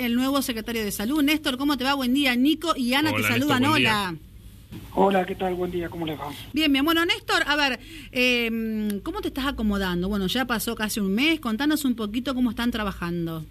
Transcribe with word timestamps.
el 0.00 0.14
nuevo 0.14 0.42
secretario 0.42 0.84
de 0.84 0.90
Salud. 0.90 1.22
Néstor, 1.22 1.56
¿cómo 1.56 1.76
te 1.76 1.84
va? 1.84 1.94
Buen 1.94 2.14
día. 2.14 2.34
Nico 2.34 2.74
y 2.76 2.94
Ana 2.94 3.12
te 3.12 3.22
saludan. 3.22 3.64
Hola. 3.64 4.14
Hola, 4.94 5.24
¿qué 5.26 5.34
tal? 5.34 5.54
Buen 5.54 5.70
día, 5.70 5.88
¿cómo 5.88 6.06
les 6.06 6.18
va? 6.18 6.28
Bien, 6.52 6.72
bien. 6.72 6.84
Bueno, 6.84 7.04
Néstor, 7.04 7.42
a 7.46 7.56
ver, 7.56 7.80
em, 8.12 9.00
¿cómo 9.00 9.20
te 9.20 9.28
estás 9.28 9.46
acomodando? 9.46 10.08
Bueno, 10.08 10.26
ya 10.26 10.44
pasó 10.44 10.74
casi 10.74 11.00
un 11.00 11.14
mes, 11.14 11.40
contanos 11.40 11.84
un 11.84 11.94
poquito 11.94 12.34
cómo 12.34 12.50
están 12.50 12.70
trabajando. 12.70 13.44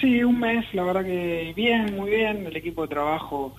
Sí, 0.00 0.22
un 0.22 0.38
mes, 0.38 0.64
la 0.74 0.84
verdad 0.84 1.04
que 1.04 1.52
bien, 1.56 1.96
muy 1.96 2.10
bien. 2.10 2.46
El 2.46 2.56
equipo 2.56 2.82
de 2.82 2.88
trabajo, 2.88 3.56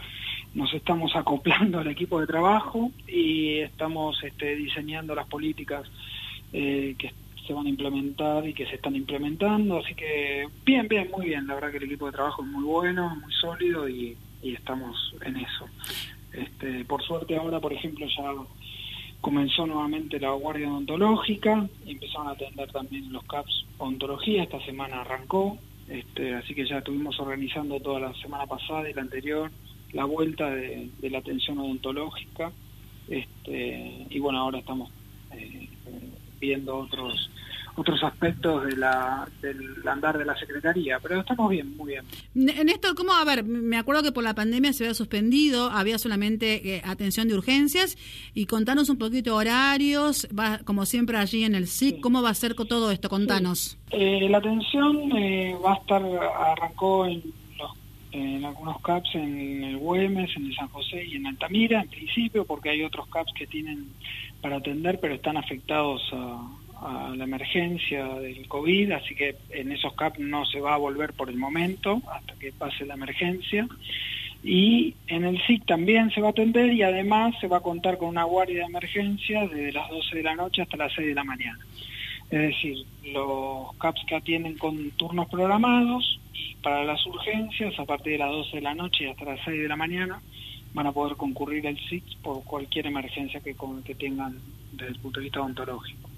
nos 0.53 0.73
estamos 0.73 1.15
acoplando 1.15 1.79
al 1.79 1.87
equipo 1.87 2.19
de 2.19 2.27
trabajo 2.27 2.91
y 3.07 3.59
estamos 3.59 4.23
este, 4.23 4.55
diseñando 4.55 5.13
las 5.13 5.27
políticas 5.27 5.83
eh, 6.53 6.95
que 6.97 7.07
se 7.49 7.53
van 7.55 7.65
a 7.65 7.69
implementar 7.69 8.47
y 8.47 8.53
que 8.53 8.67
se 8.67 8.75
están 8.75 8.95
implementando. 8.95 9.79
Así 9.79 9.95
que 9.95 10.47
bien, 10.63 10.87
bien, 10.87 11.09
muy 11.09 11.25
bien. 11.25 11.47
La 11.47 11.55
verdad 11.55 11.71
que 11.71 11.77
el 11.77 11.85
equipo 11.85 12.05
de 12.05 12.11
trabajo 12.11 12.43
es 12.43 12.47
muy 12.47 12.63
bueno, 12.63 13.15
muy 13.15 13.33
sólido 13.33 13.89
y, 13.89 14.15
estamos 14.43 15.15
en 15.25 15.35
eso. 15.37 15.65
Este, 16.31 16.85
por 16.85 17.01
suerte 17.01 17.35
ahora, 17.35 17.59
por 17.59 17.73
ejemplo, 17.73 18.05
ya 18.05 18.33
comenzó 19.19 19.65
nuevamente 19.65 20.19
la 20.19 20.29
guardia 20.29 20.69
odontológica, 20.69 21.67
empezaron 21.87 22.27
a 22.27 22.31
atender 22.31 22.71
también 22.71 23.11
los 23.11 23.23
CAPS 23.23 23.65
odontología, 23.79 24.43
esta 24.43 24.63
semana 24.63 25.01
arrancó, 25.01 25.57
este, 25.89 26.35
así 26.35 26.53
que 26.53 26.65
ya 26.65 26.77
estuvimos 26.77 27.19
organizando 27.19 27.79
toda 27.81 27.99
la 27.99 28.13
semana 28.21 28.45
pasada 28.45 28.89
y 28.89 28.93
la 28.93 29.01
anterior 29.01 29.51
la 29.91 30.05
vuelta 30.05 30.49
de, 30.51 30.89
la 31.01 31.17
atención 31.17 31.57
odontológica, 31.57 32.51
este, 33.09 34.05
y 34.09 34.19
bueno, 34.19 34.39
ahora 34.39 34.59
estamos 34.59 34.89
eh, 35.33 35.67
viendo 36.39 36.77
otros 36.77 37.29
otros 37.79 38.03
aspectos 38.03 38.65
de 38.65 38.75
la, 38.75 39.27
del 39.41 39.87
andar 39.87 40.17
de 40.17 40.25
la 40.25 40.37
Secretaría, 40.37 40.99
pero 41.01 41.21
estamos 41.21 41.49
bien, 41.49 41.75
muy 41.77 41.93
bien. 41.93 42.05
Néstor, 42.33 42.95
¿cómo? 42.95 43.13
A 43.13 43.23
ver, 43.23 43.43
me 43.43 43.77
acuerdo 43.77 44.03
que 44.03 44.11
por 44.11 44.23
la 44.23 44.35
pandemia 44.35 44.73
se 44.73 44.83
había 44.83 44.93
suspendido, 44.93 45.69
había 45.69 45.97
solamente 45.97 46.75
eh, 46.75 46.81
atención 46.85 47.27
de 47.27 47.35
urgencias, 47.35 47.97
y 48.33 48.45
contanos 48.45 48.89
un 48.89 48.97
poquito 48.97 49.35
horarios, 49.35 50.27
va, 50.37 50.59
como 50.59 50.85
siempre 50.85 51.17
allí 51.17 51.43
en 51.43 51.55
el 51.55 51.67
SIC, 51.67 52.01
¿cómo 52.01 52.21
va 52.21 52.31
a 52.31 52.33
ser 52.33 52.55
con 52.55 52.67
todo 52.67 52.91
esto? 52.91 53.09
Contanos. 53.09 53.77
Eh, 53.91 54.27
la 54.29 54.39
atención 54.39 55.15
eh, 55.17 55.55
va 55.63 55.73
a 55.73 55.77
estar, 55.77 56.03
arrancó 56.03 57.05
en, 57.05 57.23
en 58.11 58.43
algunos 58.43 58.81
CAPS 58.81 59.15
en 59.15 59.63
el 59.63 59.77
Güemes, 59.77 60.35
en 60.35 60.47
el 60.47 60.55
San 60.55 60.67
José 60.69 61.05
y 61.05 61.15
en 61.15 61.27
Altamira, 61.27 61.81
en 61.81 61.89
principio, 61.89 62.45
porque 62.45 62.69
hay 62.69 62.83
otros 62.83 63.07
CAPS 63.07 63.33
que 63.33 63.47
tienen 63.47 63.87
para 64.41 64.57
atender, 64.57 64.99
pero 64.99 65.15
están 65.15 65.37
afectados 65.37 66.01
a, 66.13 66.47
la 67.15 67.25
emergencia 67.25 68.05
del 68.15 68.47
COVID, 68.47 68.93
así 68.93 69.13
que 69.13 69.35
en 69.49 69.73
esos 69.73 69.93
CAP 69.95 70.17
no 70.19 70.45
se 70.45 70.61
va 70.61 70.75
a 70.75 70.77
volver 70.77 71.11
por 71.11 71.29
el 71.29 71.35
momento 71.35 72.01
hasta 72.09 72.35
que 72.35 72.53
pase 72.53 72.85
la 72.85 72.93
emergencia. 72.93 73.67
Y 74.45 74.95
en 75.07 75.25
el 75.25 75.41
SIC 75.45 75.65
también 75.65 76.09
se 76.11 76.21
va 76.21 76.27
a 76.27 76.31
atender 76.31 76.71
y 76.71 76.81
además 76.81 77.35
se 77.41 77.47
va 77.47 77.57
a 77.57 77.61
contar 77.61 77.97
con 77.97 78.07
una 78.07 78.23
guardia 78.23 78.59
de 78.59 78.69
emergencia 78.69 79.45
desde 79.47 79.73
las 79.73 79.89
12 79.89 80.15
de 80.15 80.23
la 80.23 80.35
noche 80.35 80.61
hasta 80.61 80.77
las 80.77 80.93
6 80.93 81.09
de 81.09 81.15
la 81.15 81.25
mañana. 81.25 81.59
Es 82.31 82.39
decir, 82.39 82.77
los 83.11 83.75
CAPS 83.75 84.05
que 84.07 84.15
atienden 84.15 84.57
con 84.57 84.91
turnos 84.91 85.27
programados 85.27 86.19
y 86.39 86.55
para 86.55 86.83
las 86.83 87.05
urgencias 87.05 87.77
a 87.79 87.85
partir 87.85 88.13
de 88.13 88.19
las 88.19 88.31
12 88.31 88.57
de 88.57 88.61
la 88.61 88.75
noche 88.75 89.05
y 89.05 89.07
hasta 89.07 89.25
las 89.25 89.39
6 89.45 89.61
de 89.61 89.67
la 89.67 89.75
mañana 89.75 90.21
van 90.73 90.87
a 90.87 90.91
poder 90.91 91.15
concurrir 91.17 91.67
al 91.67 91.77
SIC 91.77 92.17
por 92.21 92.43
cualquier 92.43 92.87
emergencia 92.87 93.39
que, 93.39 93.55
que 93.83 93.95
tengan 93.95 94.37
desde 94.73 94.91
el 94.91 94.99
punto 94.99 95.19
de 95.19 95.25
vista 95.25 95.41
odontológico. 95.41 96.09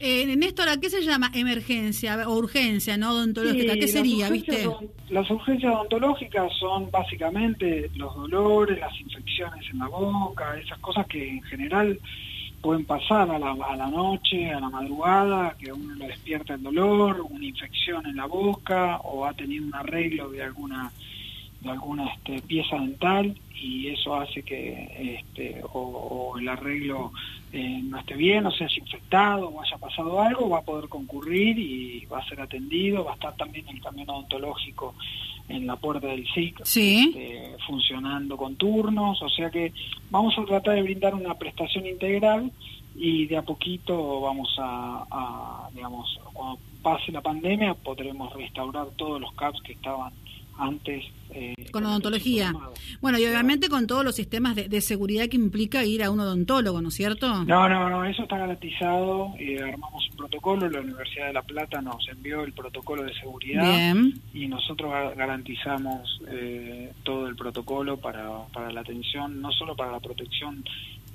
Eh, 0.00 0.36
Néstor, 0.36 0.68
¿a 0.68 0.76
qué 0.78 0.90
se 0.90 1.02
llama 1.02 1.30
emergencia 1.34 2.28
o 2.28 2.36
urgencia 2.36 2.96
no 2.96 3.10
odontológica? 3.10 3.74
¿Qué 3.74 3.88
sería, 3.88 4.30
viste? 4.30 4.68
las 5.10 5.28
urgencias 5.30 5.74
odontológicas 5.74 6.52
son 6.58 6.88
básicamente 6.90 7.90
los 7.96 8.14
dolores, 8.14 8.78
las 8.78 8.98
infecciones 9.00 9.64
en 9.72 9.78
la 9.78 9.88
boca, 9.88 10.56
esas 10.58 10.78
cosas 10.78 11.06
que 11.06 11.28
en 11.28 11.42
general 11.42 11.98
pueden 12.60 12.84
pasar 12.84 13.30
a 13.30 13.38
la, 13.38 13.52
a 13.52 13.76
la 13.76 13.88
noche, 13.88 14.50
a 14.50 14.60
la 14.60 14.68
madrugada, 14.68 15.56
que 15.58 15.72
uno 15.72 15.94
le 15.94 16.08
despierta 16.08 16.54
el 16.54 16.62
dolor, 16.62 17.24
una 17.28 17.44
infección 17.44 18.06
en 18.06 18.16
la 18.16 18.26
boca 18.26 18.98
o 18.98 19.24
ha 19.26 19.32
tenido 19.32 19.64
un 19.64 19.74
arreglo 19.74 20.30
de 20.30 20.42
alguna 20.42 20.90
de 21.60 21.70
alguna 21.70 22.06
este, 22.14 22.40
pieza 22.42 22.76
dental 22.76 23.36
y 23.60 23.88
eso 23.88 24.14
hace 24.14 24.42
que 24.42 25.18
este, 25.18 25.60
o, 25.72 26.36
el 26.38 26.48
arreglo 26.48 27.12
eh, 27.52 27.80
no 27.82 27.98
esté 27.98 28.14
bien 28.14 28.46
o 28.46 28.52
se 28.52 28.64
haya 28.64 28.76
infectado 28.78 29.48
o 29.48 29.60
haya 29.60 29.76
pasado 29.78 30.20
algo, 30.20 30.48
va 30.48 30.58
a 30.58 30.62
poder 30.62 30.88
concurrir 30.88 31.58
y 31.58 32.04
va 32.06 32.18
a 32.18 32.28
ser 32.28 32.40
atendido, 32.40 33.04
va 33.04 33.12
a 33.12 33.14
estar 33.14 33.36
también 33.36 33.66
el 33.68 33.80
camión 33.80 34.08
odontológico 34.10 34.94
en 35.48 35.66
la 35.66 35.76
puerta 35.76 36.06
del 36.08 36.26
SIC 36.28 36.60
este, 36.60 37.56
funcionando 37.66 38.36
con 38.36 38.56
turnos, 38.56 39.20
o 39.22 39.28
sea 39.28 39.50
que 39.50 39.72
vamos 40.10 40.38
a 40.38 40.44
tratar 40.44 40.76
de 40.76 40.82
brindar 40.82 41.14
una 41.14 41.34
prestación 41.34 41.86
integral 41.86 42.52
y 42.94 43.26
de 43.26 43.36
a 43.36 43.42
poquito 43.42 44.20
vamos 44.20 44.54
a, 44.58 45.06
a 45.10 45.70
digamos, 45.74 46.20
cuando 46.32 46.58
pase 46.82 47.10
la 47.10 47.20
pandemia 47.20 47.74
podremos 47.74 48.32
restaurar 48.34 48.88
todos 48.96 49.20
los 49.20 49.32
CAPS 49.34 49.62
que 49.62 49.72
estaban 49.72 50.12
antes. 50.58 51.04
Eh, 51.30 51.54
con 51.72 51.84
odontología. 51.84 52.54
Bueno, 53.00 53.18
y 53.18 53.26
obviamente 53.26 53.68
con 53.68 53.86
todos 53.86 54.04
los 54.04 54.14
sistemas 54.14 54.56
de, 54.56 54.80
seguridad 54.80 55.28
que 55.28 55.36
implica 55.36 55.84
ir 55.84 56.02
a 56.02 56.10
un 56.10 56.20
odontólogo, 56.20 56.80
¿no 56.80 56.88
es 56.88 56.94
cierto? 56.94 57.44
No, 57.44 57.68
no, 57.68 57.90
no, 57.90 58.04
eso 58.04 58.22
está 58.22 58.38
garantizado. 58.38 59.34
Eh, 59.38 59.60
armamos 59.60 60.08
un 60.10 60.16
protocolo, 60.16 60.68
la 60.68 60.80
Universidad 60.80 61.26
de 61.26 61.32
La 61.34 61.42
Plata 61.42 61.82
nos 61.82 62.08
envió 62.08 62.44
el 62.44 62.52
protocolo 62.52 63.02
de 63.02 63.12
seguridad 63.14 63.94
y 64.32 64.48
nosotros 64.48 64.90
garantizamos 65.16 66.20
eh, 66.28 66.92
todo 67.02 67.28
el 67.28 67.36
protocolo 67.36 67.98
para, 67.98 68.46
para 68.52 68.72
la 68.72 68.80
atención, 68.80 69.40
no 69.42 69.52
solo 69.52 69.76
para 69.76 69.92
la 69.92 70.00
protección 70.00 70.64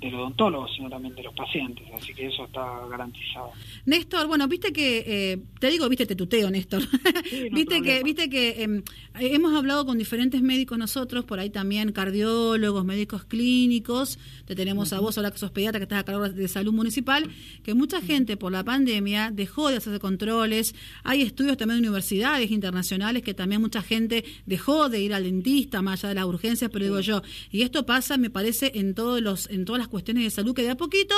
del 0.06 0.16
odontólogo, 0.16 0.68
sino 0.68 0.90
también 0.90 1.16
de 1.16 1.24
los 1.24 1.34
pacientes, 1.34 1.86
así 1.94 2.14
que 2.14 2.28
eso 2.28 2.46
está 2.46 2.86
garantizado. 2.90 3.52
Néstor, 3.86 4.28
bueno, 4.28 4.48
viste 4.48 4.74
que, 4.74 5.04
eh, 5.06 5.40
te 5.60 5.70
digo, 5.70 5.88
viste, 5.90 6.06
te 6.06 6.16
tuteo, 6.16 6.50
Néstor, 6.50 6.82
viste, 7.52 7.82
que, 7.82 8.04
viste 8.04 8.30
que 8.30 8.64
em, 8.64 8.84
hemos 9.20 9.54
hablado 9.56 9.86
con 9.86 9.98
diferentes 9.98 10.42
médicos 10.42 10.78
nosotros, 10.78 11.26
por 11.26 11.40
ahí 11.40 11.50
también 11.50 11.92
cardiólogos, 11.92 12.86
médicos 12.86 13.24
clínicos, 13.26 14.20
te 14.46 14.56
tenemos 14.56 14.94
a 14.94 15.00
vos, 15.00 15.18
ahora 15.18 15.32
que 15.32 15.38
sos 15.38 15.52
pediatra, 15.52 15.80
que 15.80 15.84
estás 15.84 16.00
a 16.00 16.04
cargo 16.04 16.30
de 16.30 16.48
salud 16.48 16.74
municipal, 16.74 17.30
que 17.64 17.74
mucha 17.74 18.02
gente 18.02 18.38
por 18.38 18.52
la 18.52 18.64
pandemia 18.64 19.32
dejó 19.32 19.70
de 19.70 19.78
hacerse 19.78 20.00
controles, 20.00 20.76
hay 21.04 21.22
estudios 21.22 21.58
también 21.58 21.82
de 21.82 21.88
universidades 21.88 22.52
internacionales 22.52 23.24
que 23.24 23.34
también 23.34 23.62
mucha 23.62 23.82
gente 23.82 24.24
dejó 24.46 24.90
de 24.90 25.02
ir 25.02 25.14
al 25.14 25.24
dentista, 25.24 25.82
más 25.82 26.04
allá 26.04 26.10
de 26.10 26.16
las 26.16 26.26
urgencias, 26.26 26.70
pero 26.72 26.86
digo 26.86 27.00
yo, 27.00 27.22
y 27.52 27.62
esto 27.62 27.86
pasa, 27.86 28.18
me 28.18 28.30
parece, 28.30 28.72
en 28.76 28.94
todos 28.94 29.22
los, 29.22 29.50
en 29.50 29.66
todas 29.66 29.80
las 29.80 29.88
cuestiones 29.94 30.24
de 30.24 30.32
salud 30.32 30.56
que 30.56 30.64
de 30.64 30.72
a 30.72 30.76
poquito, 30.76 31.14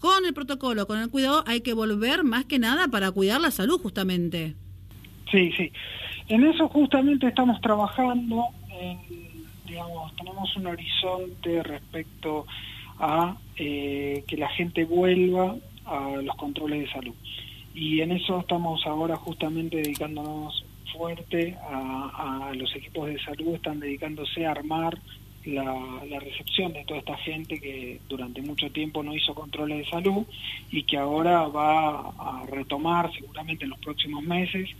con 0.00 0.24
el 0.24 0.32
protocolo, 0.32 0.86
con 0.86 0.98
el 0.98 1.10
cuidado, 1.10 1.44
hay 1.46 1.60
que 1.60 1.74
volver 1.74 2.24
más 2.24 2.46
que 2.46 2.58
nada 2.58 2.88
para 2.88 3.12
cuidar 3.12 3.38
la 3.38 3.50
salud 3.50 3.78
justamente. 3.80 4.54
Sí, 5.30 5.52
sí. 5.52 5.70
En 6.28 6.42
eso 6.42 6.68
justamente 6.68 7.26
estamos 7.28 7.60
trabajando, 7.60 8.46
digamos, 9.66 10.16
tenemos 10.16 10.56
un 10.56 10.66
horizonte 10.68 11.62
respecto 11.62 12.46
a 12.98 13.36
eh, 13.56 14.24
que 14.26 14.36
la 14.38 14.48
gente 14.48 14.86
vuelva 14.86 15.56
a 15.84 16.16
los 16.22 16.34
controles 16.36 16.86
de 16.86 16.92
salud. 16.92 17.14
Y 17.74 18.00
en 18.00 18.12
eso 18.12 18.40
estamos 18.40 18.86
ahora 18.86 19.16
justamente 19.16 19.76
dedicándonos 19.76 20.64
fuerte 20.96 21.58
a, 21.68 22.48
a 22.48 22.54
los 22.54 22.74
equipos 22.74 23.08
de 23.08 23.18
salud, 23.18 23.56
están 23.56 23.80
dedicándose 23.80 24.46
a 24.46 24.52
armar 24.52 24.98
la, 25.46 26.20
recepción 26.20 26.72
de 26.72 26.84
toda 26.84 27.00
esta 27.00 27.16
gente 27.18 27.60
que 27.60 28.00
durante 28.08 28.40
mucho 28.40 28.70
tiempo 28.70 29.02
no 29.02 29.14
hizo 29.14 29.34
controles 29.34 29.78
de 29.78 29.90
salud 29.90 30.24
y 30.70 30.84
que 30.84 30.96
ahora 30.96 31.46
va 31.48 32.10
a 32.10 32.46
retomar 32.50 33.12
seguramente 33.12 33.64
en 33.64 33.70
los 33.70 33.78
próximos 33.80 34.22
meses 34.22 34.70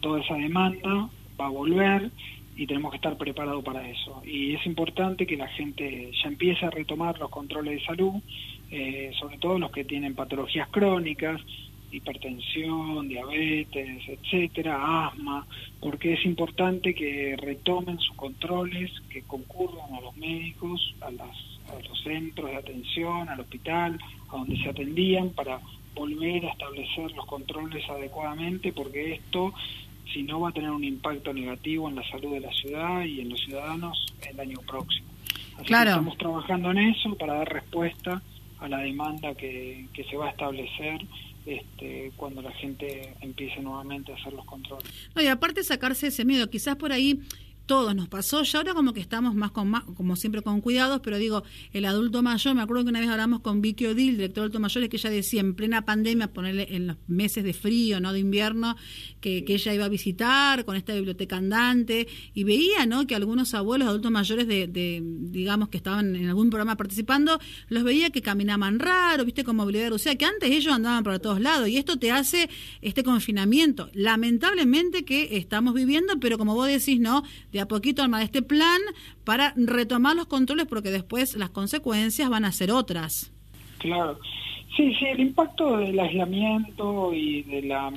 toda 0.00 0.20
esa 0.20 0.34
demanda, 0.34 1.08
va 1.40 1.46
a 1.46 1.50
volver 1.50 2.10
y 2.56 2.66
tenemos 2.66 2.90
que 2.90 2.96
estar 2.96 3.16
preparados 3.16 3.64
para 3.64 3.88
eso. 3.88 4.20
Y 4.24 4.54
es 4.54 4.66
importante 4.66 5.26
que 5.26 5.36
la 5.36 5.46
gente 5.48 6.10
ya 6.20 6.28
empiece 6.28 6.66
a 6.66 6.70
retomar 6.70 7.18
los 7.18 7.30
controles 7.30 7.80
de 7.80 7.86
salud, 7.86 8.14
eh, 8.70 9.12
sobre 9.18 9.38
todo 9.38 9.58
los 9.58 9.70
que 9.70 9.84
tienen 9.84 10.14
patologías 10.14 10.68
crónicas, 10.68 11.40
hipertensión, 11.90 13.08
diabetes, 13.08 14.08
etcétera, 14.08 15.06
asma, 15.06 15.46
porque 15.80 16.14
es 16.14 16.24
importante 16.24 16.94
que 16.94 17.36
retomen 17.36 17.98
sus 17.98 18.14
controles, 18.16 18.90
que 19.08 19.22
concurran 19.22 19.94
a 19.94 20.00
los 20.00 20.16
médicos, 20.16 20.94
a, 21.00 21.10
las, 21.10 21.36
a 21.70 21.88
los 21.88 22.02
centros 22.02 22.50
de 22.50 22.56
atención, 22.56 23.28
al 23.28 23.40
hospital, 23.40 23.98
a 24.28 24.36
donde 24.36 24.56
se 24.62 24.68
atendían 24.68 25.30
para 25.30 25.60
volver 25.94 26.46
a 26.46 26.50
establecer 26.50 27.10
los 27.12 27.26
controles 27.26 27.88
adecuadamente, 27.88 28.72
porque 28.72 29.14
esto, 29.14 29.52
si 30.12 30.22
no, 30.22 30.40
va 30.40 30.50
a 30.50 30.52
tener 30.52 30.70
un 30.70 30.84
impacto 30.84 31.32
negativo 31.32 31.88
en 31.88 31.96
la 31.96 32.08
salud 32.08 32.32
de 32.32 32.40
la 32.40 32.52
ciudad 32.52 33.04
y 33.04 33.20
en 33.20 33.30
los 33.30 33.40
ciudadanos 33.40 34.06
el 34.30 34.38
año 34.38 34.58
próximo. 34.66 35.08
Así 35.56 35.66
que 35.66 35.74
estamos 35.74 36.16
trabajando 36.18 36.70
en 36.70 36.78
eso 36.78 37.16
para 37.16 37.34
dar 37.34 37.52
respuesta 37.52 38.22
a 38.60 38.68
la 38.68 38.78
demanda 38.78 39.34
que, 39.34 39.86
que 39.92 40.04
se 40.04 40.16
va 40.16 40.26
a 40.26 40.30
establecer 40.30 41.00
este, 41.48 42.12
cuando 42.16 42.42
la 42.42 42.52
gente 42.52 43.14
empiece 43.22 43.60
nuevamente 43.60 44.12
a 44.12 44.16
hacer 44.16 44.34
los 44.34 44.44
controles. 44.44 44.86
No, 45.14 45.22
y 45.22 45.26
aparte 45.26 45.64
sacarse 45.64 46.08
ese 46.08 46.24
miedo, 46.24 46.50
quizás 46.50 46.76
por 46.76 46.92
ahí 46.92 47.20
todos 47.68 47.94
nos 47.94 48.08
pasó, 48.08 48.42
ya 48.42 48.58
ahora 48.58 48.72
como 48.72 48.94
que 48.94 49.00
estamos 49.00 49.34
más 49.34 49.52
con 49.52 49.68
más, 49.68 49.84
como 49.94 50.16
siempre 50.16 50.40
con 50.40 50.62
cuidados, 50.62 51.00
pero 51.04 51.18
digo, 51.18 51.44
el 51.72 51.84
adulto 51.84 52.22
mayor, 52.22 52.54
me 52.54 52.62
acuerdo 52.62 52.84
que 52.84 52.90
una 52.90 53.00
vez 53.00 53.10
hablamos 53.10 53.40
con 53.40 53.60
Vicky 53.60 53.86
Odil, 53.86 54.16
director 54.16 54.36
de 54.36 54.40
adulto 54.46 54.58
mayor, 54.58 54.82
es 54.84 54.88
que 54.88 54.96
ella 54.96 55.10
decía 55.10 55.40
en 55.42 55.54
plena 55.54 55.84
pandemia, 55.84 56.32
ponerle 56.32 56.66
en 56.70 56.86
los 56.88 56.96
meses 57.06 57.44
de 57.44 57.52
frío, 57.52 58.00
no 58.00 58.14
de 58.14 58.20
invierno, 58.20 58.74
que, 59.20 59.44
ella 59.46 59.74
iba 59.74 59.84
a 59.84 59.88
visitar 59.88 60.64
con 60.64 60.76
esta 60.76 60.94
biblioteca 60.94 61.36
andante 61.36 62.08
y 62.32 62.44
veía, 62.44 62.86
¿no? 62.86 63.06
Que 63.06 63.14
algunos 63.14 63.52
abuelos 63.52 63.88
adultos 63.88 64.10
mayores 64.10 64.46
de, 64.46 64.66
de 64.66 65.02
digamos 65.04 65.68
que 65.68 65.76
estaban 65.76 66.16
en 66.16 66.26
algún 66.28 66.48
programa 66.48 66.76
participando, 66.76 67.38
los 67.68 67.84
veía 67.84 68.10
que 68.10 68.22
caminaban 68.22 68.78
raro, 68.78 69.26
viste, 69.26 69.44
con 69.44 69.56
movilidad, 69.56 69.92
o 69.92 69.98
sea, 69.98 70.16
que 70.16 70.24
antes 70.24 70.50
ellos 70.50 70.72
andaban 70.72 71.04
por 71.04 71.18
todos 71.18 71.40
lados 71.40 71.68
y 71.68 71.76
esto 71.76 71.98
te 71.98 72.12
hace 72.12 72.48
este 72.80 73.04
confinamiento, 73.04 73.90
lamentablemente 73.92 75.04
que 75.04 75.36
estamos 75.36 75.74
viviendo, 75.74 76.18
pero 76.18 76.38
como 76.38 76.54
vos 76.54 76.68
decís, 76.68 76.98
no, 76.98 77.24
a 77.60 77.68
poquito 77.68 78.02
armar 78.02 78.22
este 78.22 78.42
plan 78.42 78.80
para 79.24 79.54
retomar 79.56 80.16
los 80.16 80.26
controles 80.26 80.66
porque 80.66 80.90
después 80.90 81.36
las 81.36 81.50
consecuencias 81.50 82.28
van 82.28 82.44
a 82.44 82.52
ser 82.52 82.70
otras. 82.70 83.32
Claro. 83.78 84.18
Sí, 84.76 84.94
sí, 84.94 85.06
el 85.06 85.20
impacto 85.20 85.78
del 85.78 85.98
aislamiento 85.98 87.12
y 87.12 87.42
de 87.42 87.62
la 87.62 87.92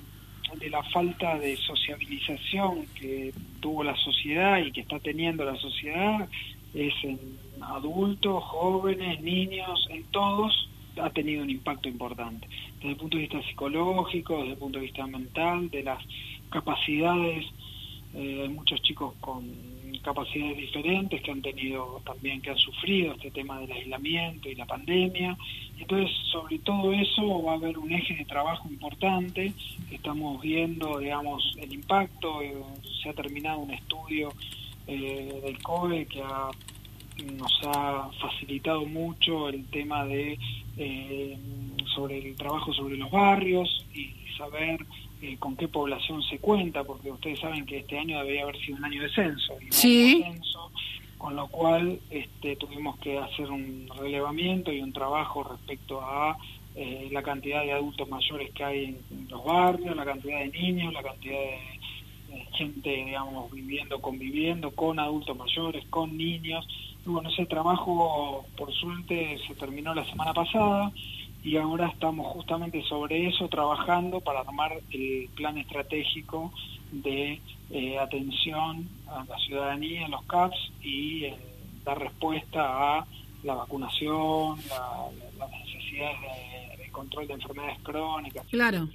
de 0.60 0.70
la 0.70 0.84
falta 0.84 1.40
de 1.40 1.56
sociabilización 1.56 2.86
que 3.00 3.34
tuvo 3.62 3.84
la 3.84 3.96
sociedad 3.96 4.58
y 4.58 4.72
que 4.72 4.82
está 4.82 5.00
teniendo 5.00 5.46
la 5.46 5.56
sociedad 5.56 6.28
es 6.74 6.94
en 7.04 7.20
adultos, 7.62 8.44
jóvenes, 8.44 9.22
niños, 9.22 9.88
en 9.90 10.04
todos 10.06 10.70
ha 11.02 11.10
tenido 11.10 11.44
un 11.44 11.50
impacto 11.50 11.88
importante. 11.88 12.48
Desde 12.76 12.90
el 12.90 12.96
punto 12.98 13.18
de 13.18 13.24
vista 13.24 13.42
psicológico, 13.44 14.38
desde 14.40 14.52
el 14.52 14.58
punto 14.58 14.80
de 14.80 14.86
vista 14.86 15.08
mental, 15.08 15.70
de 15.70 15.84
las 15.84 16.04
capacidades 16.50 17.46
eh, 18.14 18.48
muchos 18.50 18.82
chicos 18.82 19.14
con 19.20 19.50
capacidades 20.04 20.58
diferentes 20.58 21.22
que 21.22 21.32
han 21.32 21.42
tenido 21.42 22.02
también, 22.06 22.42
que 22.42 22.50
han 22.50 22.58
sufrido 22.58 23.14
este 23.14 23.32
tema 23.32 23.60
del 23.60 23.72
aislamiento 23.72 24.50
y 24.50 24.56
la 24.56 24.66
pandemia. 24.66 25.38
Entonces, 25.78 26.16
sobre 26.32 26.60
todo 26.60 26.94
eso 26.94 27.44
va 27.44 27.54
a 27.54 27.56
haber 27.56 27.78
un 27.78 27.92
eje 27.92 28.16
de 28.16 28.26
trabajo 28.26 28.68
importante. 28.70 29.54
Estamos 29.92 30.42
viendo, 30.42 31.00
digamos, 31.00 31.56
el 31.60 31.74
impacto. 31.74 32.42
Eh, 32.42 32.56
se 33.02 33.10
ha 33.10 33.14
terminado 33.14 33.60
un 33.60 33.72
estudio 33.72 34.30
eh, 34.88 35.40
del 35.44 35.62
COE 35.62 36.06
que 36.06 36.22
nos 37.24 37.60
ha 37.66 38.10
facilitado 38.20 38.86
mucho 38.86 39.50
el 39.50 39.66
tema 39.68 40.06
de 40.06 40.38
sobre 41.94 42.18
el 42.18 42.36
trabajo 42.36 42.74
sobre 42.74 42.98
los 42.98 43.12
barrios 43.12 43.86
y 43.94 44.14
saber 44.38 44.86
eh, 45.22 45.38
con 45.38 45.56
qué 45.56 45.68
población 45.68 46.24
se 46.24 46.40
cuenta, 46.40 46.84
porque 46.84 47.12
ustedes 47.12 47.40
saben 47.40 47.66
que 47.66 47.78
este 47.78 47.98
año 47.98 48.18
debería 48.20 48.44
haber 48.44 48.60
sido 48.60 48.78
un 48.78 48.86
año 48.86 49.04
de 49.04 49.10
censo. 49.12 49.54
Y 49.62 49.72
sí. 49.72 50.24
censo, 50.24 50.72
con 51.18 51.36
lo 51.36 51.48
cual 51.48 52.00
este, 52.10 52.56
tuvimos 52.56 52.98
que 53.00 53.20
hacer 53.20 53.52
un 53.52 53.88
relevamiento 53.96 54.72
y 54.72 54.82
un 54.82 54.92
trabajo 54.92 55.44
respecto 55.44 56.02
a 56.02 56.38
eh, 56.76 57.10
la 57.12 57.22
cantidad 57.22 57.64
de 57.64 57.74
adultos 57.74 58.10
mayores 58.10 58.50
que 58.52 58.64
hay 58.64 58.86
en, 58.86 59.28
los 59.30 59.44
barrios, 59.44 59.96
la 59.96 60.06
cantidad 60.06 60.40
de 60.40 60.48
niños, 60.48 60.94
la 60.94 61.04
cantidad 61.04 61.40
de 61.40 61.60
gente, 62.62 62.90
digamos, 62.90 63.52
viviendo, 63.52 64.00
conviviendo 64.00 64.72
con 64.72 65.00
adultos 65.00 65.36
mayores, 65.36 65.84
con 65.90 66.16
niños. 66.16 66.68
Y 67.06 67.10
bueno, 67.10 67.30
ese 67.30 67.46
trabajo, 67.48 68.46
por 68.56 68.72
suerte, 68.72 69.40
se 69.48 69.56
terminó 69.56 69.96
la 69.96 70.06
semana 70.06 70.34
pasada 70.34 70.92
y 71.44 71.58
ahora 71.58 71.88
estamos 71.88 72.28
justamente 72.28 72.84
sobre 72.84 73.28
eso 73.28 73.48
trabajando 73.48 74.22
para 74.22 74.42
armar 74.42 74.80
el 74.92 75.28
plan 75.36 75.58
estratégico 75.58 76.52
de 76.92 77.42
eh, 77.72 77.98
atención 77.98 78.88
a 79.08 79.26
la 79.28 79.38
ciudadanía 79.40 80.06
en 80.06 80.12
los 80.12 80.24
CAPS 80.26 80.72
y 80.84 81.24
eh, 81.26 81.36
dar 81.84 81.98
respuesta 82.00 83.00
a 83.00 83.08
la 83.44 83.56
vacunación, 83.56 84.58
las 85.38 85.52
necesidades 85.52 86.18
de, 86.78 86.92
control 86.92 87.28
de 87.28 87.34
enfermedades 87.34 87.80
crónicas. 87.84 88.46
Claro. 88.48 88.90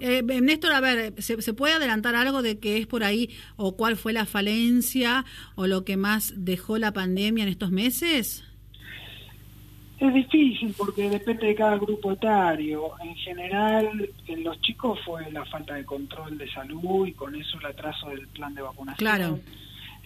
Eh, 0.00 0.22
Néstor, 0.22 0.72
a 0.72 0.80
ver, 0.80 1.14
¿se, 1.22 1.40
¿se, 1.40 1.54
puede 1.54 1.74
adelantar 1.74 2.14
algo 2.14 2.42
de 2.42 2.58
qué 2.58 2.78
es 2.78 2.86
por 2.86 3.04
ahí 3.04 3.30
o 3.56 3.76
cuál 3.76 3.96
fue 3.96 4.12
la 4.12 4.26
falencia 4.26 5.24
o 5.54 5.66
lo 5.66 5.84
que 5.84 5.96
más 5.96 6.34
dejó 6.36 6.78
la 6.78 6.92
pandemia 6.92 7.44
en 7.44 7.50
estos 7.50 7.70
meses? 7.70 8.44
Es 9.98 10.14
difícil 10.14 10.72
porque 10.76 11.10
depende 11.10 11.48
de 11.48 11.54
cada 11.56 11.76
grupo 11.76 12.12
etario. 12.12 12.92
En 13.02 13.16
general, 13.16 14.08
en 14.28 14.44
los 14.44 14.60
chicos 14.60 15.00
fue 15.04 15.28
la 15.32 15.44
falta 15.44 15.74
de 15.74 15.84
control 15.84 16.38
de 16.38 16.48
salud 16.52 17.06
y 17.06 17.12
con 17.12 17.34
eso 17.34 17.58
el 17.58 17.66
atraso 17.66 18.08
del 18.10 18.28
plan 18.28 18.54
de 18.54 18.62
vacunación. 18.62 18.96
Claro. 18.96 19.40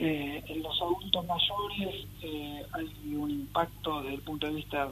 Eh, 0.05 0.43
en 0.49 0.65
los 0.65 0.83
adultos 0.83 1.25
mayores 1.25 2.09
eh, 2.23 2.67
hay 2.73 3.15
un 3.15 3.31
impacto 3.31 4.03
desde 4.03 4.17
el 4.17 4.21
punto 4.23 4.49
de 4.49 4.55
vista 4.55 4.91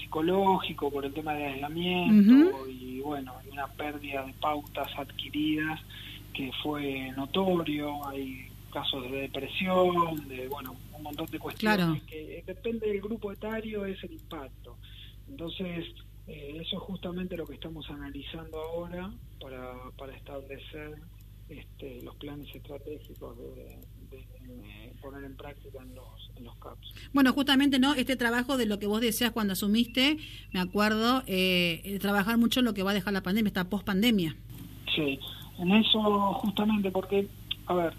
psicológico 0.00 0.90
por 0.90 1.04
el 1.04 1.12
tema 1.12 1.34
de 1.34 1.44
aislamiento 1.44 2.66
y 2.66 3.00
bueno, 3.00 3.34
hay 3.38 3.50
una 3.50 3.66
pérdida 3.66 4.24
de 4.24 4.32
pautas 4.32 4.88
adquiridas 4.96 5.78
que 6.32 6.50
fue 6.62 7.12
notorio. 7.14 8.06
Hay 8.08 8.48
casos 8.72 9.02
de 9.10 9.28
depresión, 9.28 10.26
de 10.26 10.48
bueno, 10.48 10.74
un 10.94 11.02
montón 11.02 11.26
de 11.26 11.38
cuestiones 11.38 12.02
que 12.04 12.42
depende 12.46 12.88
del 12.88 13.02
grupo 13.02 13.32
etario 13.32 13.84
es 13.84 14.02
el 14.04 14.12
impacto. 14.12 14.78
Entonces, 15.28 15.84
eh, 16.28 16.56
eso 16.62 16.76
es 16.76 16.82
justamente 16.82 17.36
lo 17.36 17.44
que 17.44 17.56
estamos 17.56 17.90
analizando 17.90 18.58
ahora 18.58 19.12
para, 19.38 19.90
para 19.98 20.16
establecer 20.16 20.94
este, 21.50 22.00
los 22.00 22.16
planes 22.16 22.48
estratégicos 22.54 23.36
de, 23.36 23.78
poner 25.00 25.24
en 25.24 25.36
práctica 25.36 25.78
en 25.82 25.94
los, 25.94 26.30
en 26.36 26.44
los 26.44 26.56
CAPS. 26.56 27.10
Bueno, 27.12 27.32
justamente 27.32 27.78
no 27.78 27.94
este 27.94 28.16
trabajo 28.16 28.56
de 28.56 28.66
lo 28.66 28.78
que 28.78 28.86
vos 28.86 29.00
decías 29.00 29.30
cuando 29.30 29.52
asumiste, 29.52 30.18
me 30.52 30.60
acuerdo, 30.60 31.22
eh, 31.26 31.98
trabajar 32.00 32.38
mucho 32.38 32.60
en 32.60 32.66
lo 32.66 32.74
que 32.74 32.82
va 32.82 32.90
a 32.90 32.94
dejar 32.94 33.12
la 33.12 33.22
pandemia, 33.22 33.48
esta 33.48 33.68
post-pandemia. 33.68 34.34
Sí, 34.94 35.18
en 35.58 35.72
eso 35.72 36.00
justamente 36.34 36.90
porque, 36.90 37.28
a 37.66 37.74
ver, 37.74 37.94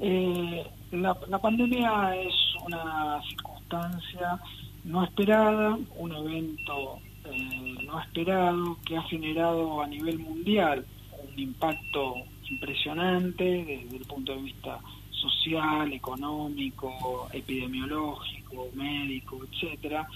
eh, 0.00 0.66
la, 0.90 1.14
pandemia 1.14 2.16
es 2.16 2.34
una 2.66 3.20
circunstancia 3.28 4.38
no 4.84 5.04
esperada, 5.04 5.78
un 5.96 6.12
evento 6.12 6.98
eh, 7.24 7.74
no 7.86 8.00
esperado 8.00 8.76
que 8.84 8.96
ha 8.96 9.02
generado 9.02 9.80
a 9.80 9.86
nivel 9.86 10.18
mundial 10.18 10.84
un 11.32 11.38
impacto 11.38 12.14
impresionante 12.50 13.44
desde 13.44 13.96
el 13.96 14.04
punto 14.04 14.32
de 14.34 14.42
vista 14.42 14.80
social, 15.22 15.92
económico, 15.92 17.28
epidemiológico, 17.32 18.68
médico, 18.74 19.40
etcétera. 19.50 20.08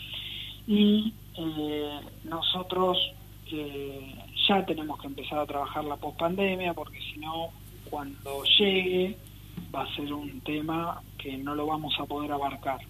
Y 0.66 1.12
eh, 1.36 2.00
nosotros 2.24 2.98
ya 4.48 4.66
tenemos 4.66 5.00
que 5.00 5.06
empezar 5.06 5.38
a 5.38 5.46
trabajar 5.46 5.84
la 5.84 5.96
pospandemia 5.96 6.74
porque 6.74 6.98
si 7.00 7.18
no, 7.18 7.50
cuando 7.88 8.42
llegue 8.58 9.16
va 9.74 9.82
a 9.82 9.94
ser 9.94 10.12
un 10.12 10.40
tema 10.40 11.00
que 11.18 11.36
no 11.36 11.54
lo 11.54 11.66
vamos 11.66 11.94
a 11.98 12.04
poder 12.06 12.32
abarcar. 12.32 12.80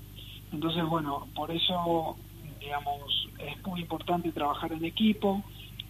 Entonces, 0.52 0.85
bueno, 0.87 1.26
por 1.35 1.50
eso, 1.50 2.17
digamos, 2.61 3.29
es 3.38 3.67
muy 3.67 3.81
importante 3.81 4.33
trabajar 4.33 4.73
en 4.73 4.85
equipo, 4.85 5.43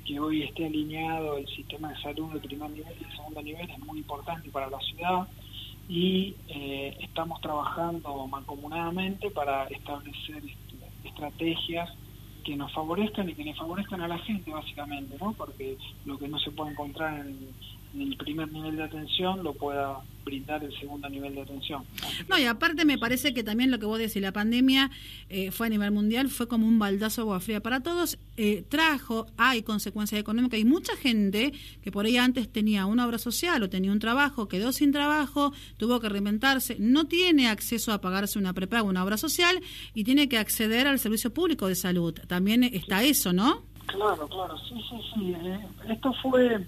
que 0.04 0.20
hoy 0.20 0.42
esté 0.42 0.66
alineado 0.66 1.36
el 1.36 1.46
sistema 1.48 1.90
de 1.90 2.00
salud 2.00 2.32
de 2.32 2.40
primer 2.40 2.70
nivel 2.70 2.94
y 3.00 3.04
de 3.04 3.10
segundo 3.10 3.42
nivel 3.42 3.68
es 3.68 3.78
muy 3.80 3.98
importante 3.98 4.48
para 4.50 4.70
la 4.70 4.78
ciudad 4.80 5.26
y 5.88 6.36
eh, 6.48 6.96
estamos 7.00 7.40
trabajando 7.40 8.26
mancomunadamente 8.26 9.30
para 9.30 9.64
establecer 9.66 10.42
estrategias 11.04 11.88
que 12.44 12.56
nos 12.56 12.72
favorezcan 12.72 13.28
y 13.28 13.34
que 13.34 13.44
le 13.44 13.54
favorezcan 13.54 14.00
a 14.02 14.08
la 14.08 14.18
gente 14.18 14.50
básicamente, 14.50 15.16
¿no? 15.20 15.34
Porque 15.34 15.76
lo 16.04 16.18
que 16.18 16.28
no 16.28 16.38
se 16.38 16.50
puede 16.52 16.72
encontrar 16.72 17.26
en, 17.26 17.54
el 17.94 18.16
primer 18.16 18.50
nivel 18.52 18.76
de 18.76 18.82
atención 18.82 19.42
lo 19.42 19.54
pueda 19.54 20.00
brindar 20.24 20.62
el 20.64 20.76
segundo 20.78 21.08
nivel 21.08 21.34
de 21.36 21.42
atención. 21.42 21.84
No, 22.28 22.36
y 22.36 22.44
aparte 22.44 22.84
me 22.84 22.98
parece 22.98 23.32
que 23.32 23.44
también 23.44 23.70
lo 23.70 23.78
que 23.78 23.86
vos 23.86 23.98
decís, 23.98 24.20
la 24.20 24.32
pandemia 24.32 24.90
eh, 25.28 25.52
fue 25.52 25.68
a 25.68 25.70
nivel 25.70 25.92
mundial, 25.92 26.28
fue 26.28 26.48
como 26.48 26.66
un 26.66 26.78
baldazo 26.78 27.22
de 27.22 27.24
agua 27.26 27.40
fría 27.40 27.60
para 27.60 27.80
todos, 27.80 28.18
eh, 28.36 28.64
trajo, 28.68 29.26
hay 29.36 29.62
consecuencias 29.62 30.20
económicas 30.20 30.58
y 30.58 30.64
mucha 30.64 30.96
gente 30.96 31.52
que 31.82 31.92
por 31.92 32.06
ahí 32.06 32.16
antes 32.16 32.52
tenía 32.52 32.86
una 32.86 33.06
obra 33.06 33.18
social 33.18 33.62
o 33.62 33.70
tenía 33.70 33.92
un 33.92 34.00
trabajo, 34.00 34.48
quedó 34.48 34.72
sin 34.72 34.90
trabajo, 34.90 35.52
tuvo 35.76 36.00
que 36.00 36.08
reinventarse, 36.08 36.76
no 36.80 37.06
tiene 37.06 37.48
acceso 37.48 37.92
a 37.92 38.00
pagarse 38.00 38.38
una 38.38 38.52
prepaga, 38.52 38.82
una 38.82 39.04
obra 39.04 39.16
social 39.16 39.60
y 39.94 40.04
tiene 40.04 40.28
que 40.28 40.38
acceder 40.38 40.88
al 40.88 40.98
servicio 40.98 41.32
público 41.32 41.68
de 41.68 41.76
salud. 41.76 42.14
También 42.26 42.64
está 42.64 43.04
eso, 43.04 43.32
¿no? 43.32 43.62
Claro, 43.86 44.26
claro, 44.28 44.58
sí, 44.58 44.74
sí, 44.90 44.96
sí. 45.14 45.32
Eh, 45.32 45.60
esto 45.88 46.12
fue 46.20 46.66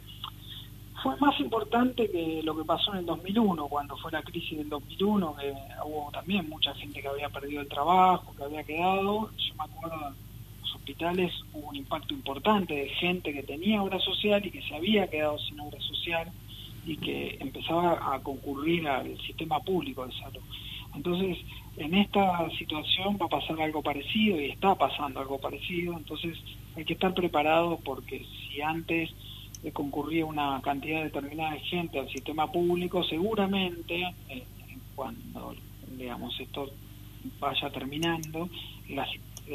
fue 1.03 1.17
más 1.19 1.39
importante 1.41 2.11
que 2.11 2.43
lo 2.43 2.57
que 2.57 2.65
pasó 2.65 2.93
en 2.93 2.99
el 2.99 3.07
2001, 3.07 3.69
cuando 3.69 3.97
fue 3.97 4.11
la 4.11 4.23
crisis 4.23 4.59
del 4.59 4.69
2001, 4.69 5.37
que 5.37 5.55
hubo 5.85 6.11
también 6.13 6.49
mucha 6.49 6.75
gente 6.75 7.01
que 7.01 7.09
había 7.09 7.29
perdido 7.29 7.61
el 7.61 7.69
trabajo, 7.69 8.35
que 8.37 8.45
había 8.45 8.65
quedado. 8.65 9.31
Yo 9.37 9.55
me 9.55 9.65
acuerdo, 9.65 10.15
hospitales 10.63 11.33
hubo 11.53 11.69
un 11.69 11.77
impacto 11.77 12.15
importante 12.15 12.75
de 12.75 12.89
gente 12.89 13.33
que 13.33 13.43
tenía 13.43 13.83
obra 13.83 14.01
social 14.01 14.45
y 14.45 14.51
que 14.51 14.63
se 14.63 14.75
había 14.75 15.07
quedado 15.09 15.39
sin 15.39 15.61
obra 15.61 15.81
social 15.81 16.33
y 16.87 16.97
que 16.97 17.37
empezaba 17.41 18.15
a 18.15 18.21
concurrir 18.21 18.89
al 18.89 19.19
sistema 19.21 19.61
público 19.61 20.07
de 20.07 20.13
salud. 20.15 20.41
Entonces, 20.95 21.39
en 21.77 21.95
esta 21.95 22.49
situación 22.59 23.19
va 23.21 23.27
a 23.27 23.29
pasar 23.29 23.61
algo 23.61 23.83
parecido 23.83 24.41
y 24.41 24.47
está 24.47 24.75
pasando 24.75 25.21
algo 25.21 25.39
parecido, 25.39 25.97
entonces 25.97 26.39
hay 26.77 26.85
que 26.85 26.95
estar 26.95 27.15
preparado 27.15 27.79
porque 27.85 28.25
si 28.25 28.61
antes 28.63 29.11
concurría 29.73 30.25
una 30.25 30.61
cantidad 30.63 31.03
determinada 31.03 31.53
de 31.53 31.61
gente 31.61 31.99
al 31.99 32.09
sistema 32.09 32.51
público, 32.51 33.05
seguramente 33.05 34.15
eh, 34.29 34.45
cuando 34.95 35.55
digamos 35.97 36.39
esto 36.41 36.71
vaya 37.41 37.71
terminando, 37.71 38.49
la, 38.89 39.07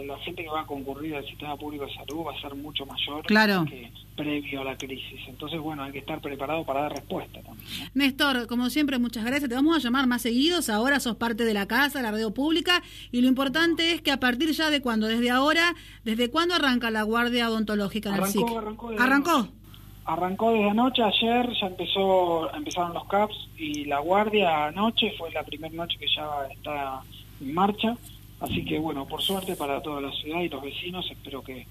la 0.05 0.17
gente 0.19 0.43
que 0.43 0.49
va 0.49 0.61
a 0.61 0.65
concurrir 0.65 1.15
al 1.15 1.25
sistema 1.25 1.55
público 1.55 1.85
de 1.85 1.93
salud 1.93 2.25
va 2.27 2.33
a 2.33 2.41
ser 2.41 2.55
mucho 2.55 2.85
mayor 2.85 3.25
que 3.25 3.91
previo 4.15 4.61
a 4.61 4.63
la 4.63 4.77
crisis. 4.77 5.21
Entonces, 5.27 5.59
bueno, 5.59 5.83
hay 5.83 5.91
que 5.91 5.99
estar 5.99 6.21
preparado 6.21 6.63
para 6.65 6.81
dar 6.81 6.93
respuesta 6.93 7.41
también. 7.41 7.67
Néstor, 7.93 8.47
como 8.47 8.69
siempre, 8.69 8.99
muchas 8.99 9.25
gracias. 9.25 9.49
Te 9.49 9.55
vamos 9.55 9.75
a 9.75 9.79
llamar 9.79 10.05
más 10.07 10.21
seguidos. 10.21 10.69
Ahora 10.69 10.99
sos 10.99 11.15
parte 11.15 11.45
de 11.45 11.53
la 11.53 11.67
casa, 11.67 12.01
la 12.01 12.11
radio 12.11 12.31
pública. 12.33 12.83
Y 13.11 13.21
lo 13.21 13.27
importante 13.27 13.91
es 13.91 14.01
que 14.01 14.11
a 14.11 14.19
partir 14.19 14.51
ya 14.51 14.69
de 14.69 14.81
cuando, 14.81 15.07
desde 15.07 15.31
ahora, 15.31 15.75
¿desde 16.03 16.29
cuándo 16.29 16.53
arranca 16.53 16.91
la 16.91 17.03
guardia 17.03 17.49
odontológica 17.49 18.09
en 18.09 18.15
arrancó, 18.15 18.51
el 18.51 18.57
Arrancó. 18.57 18.89
¿Arrancó? 18.99 19.62
Arrancó 20.05 20.51
desde 20.51 20.69
anoche, 20.69 21.01
ayer 21.01 21.49
ya 21.59 21.67
empezó, 21.67 22.53
empezaron 22.53 22.93
los 22.93 23.05
CAPS 23.05 23.49
y 23.57 23.85
la 23.85 23.99
guardia 23.99 24.65
anoche 24.65 25.13
fue 25.17 25.31
la 25.31 25.43
primera 25.43 25.73
noche 25.73 25.97
que 25.97 26.07
ya 26.07 26.47
está 26.51 27.01
en 27.39 27.53
marcha. 27.53 27.95
Así 28.41 28.65
que 28.65 28.77
bueno, 28.79 29.05
por 29.05 29.21
suerte 29.21 29.55
para 29.55 29.81
toda 29.81 30.01
la 30.01 30.11
ciudad 30.11 30.41
y 30.41 30.49
los 30.49 30.61
vecinos, 30.61 31.09
espero 31.09 31.41
que, 31.41 31.65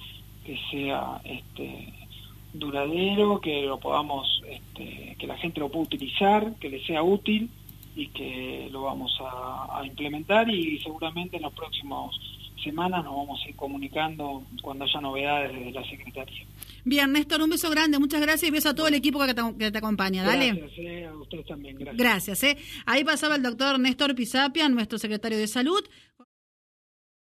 que 0.46 0.58
sea 0.70 1.20
este 1.24 1.92
duradero, 2.52 3.40
que 3.40 3.62
lo 3.62 3.78
podamos, 3.78 4.42
este, 4.48 5.16
que 5.18 5.26
la 5.26 5.36
gente 5.36 5.60
lo 5.60 5.68
pueda 5.68 5.84
utilizar, 5.84 6.54
que 6.56 6.68
le 6.68 6.84
sea 6.84 7.02
útil 7.02 7.50
y 7.94 8.08
que 8.08 8.68
lo 8.70 8.82
vamos 8.82 9.18
a, 9.20 9.82
implementar 9.84 10.48
y 10.48 10.78
seguramente 10.78 11.36
en 11.36 11.42
las 11.42 11.52
próximas 11.52 12.10
semanas 12.62 13.04
nos 13.04 13.14
vamos 13.14 13.40
a 13.44 13.48
ir 13.48 13.56
comunicando 13.56 14.44
cuando 14.62 14.84
haya 14.84 15.00
novedades 15.00 15.52
desde 15.52 15.72
la 15.72 15.84
Secretaría. 15.84 16.46
Bien, 16.84 17.12
Néstor, 17.12 17.40
un 17.42 17.50
beso 17.50 17.70
grande, 17.70 17.98
muchas 17.98 18.20
gracias 18.20 18.48
y 18.48 18.50
beso 18.50 18.70
a 18.70 18.74
todo 18.74 18.88
el 18.88 18.94
equipo 18.94 19.24
que 19.24 19.34
te, 19.34 19.42
que 19.58 19.70
te 19.70 19.78
acompaña. 19.78 20.24
Dale. 20.24 20.52
Gracias, 20.52 20.78
eh, 20.78 21.06
a 21.06 21.14
ustedes 21.14 21.46
también. 21.46 21.76
Gracias. 21.76 21.96
Gracias. 21.96 22.42
Eh. 22.44 22.56
Ahí 22.86 23.04
pasaba 23.04 23.36
el 23.36 23.42
doctor 23.42 23.78
Néstor 23.78 24.14
Pisapia, 24.14 24.68
nuestro 24.68 24.98
secretario 24.98 25.38
de 25.38 25.46
Salud. 25.46 25.82